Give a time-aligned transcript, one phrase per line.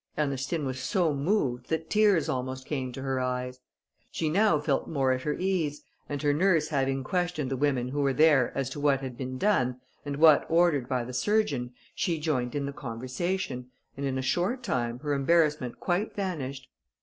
[0.17, 3.59] Ernestine was so moved, that tears almost came to her eyes.
[4.09, 8.01] She now felt more at her ease and her nurse having questioned the women who
[8.01, 12.17] were there as to what had been done, and what ordered by the surgeon, she
[12.19, 16.67] joined in the conversation, and in a short time her embarrassment quite vanished.